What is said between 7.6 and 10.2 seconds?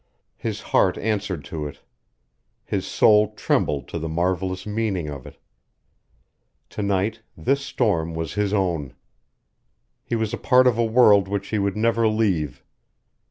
storm was his own. He